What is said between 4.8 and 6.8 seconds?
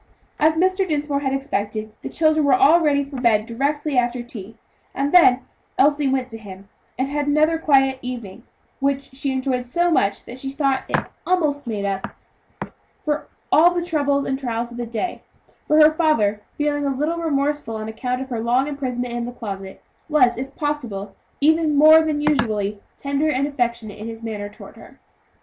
and then Elsie went to him,